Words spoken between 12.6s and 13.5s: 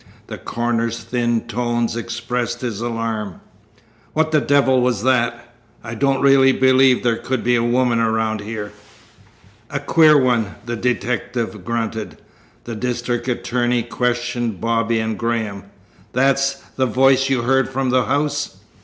The district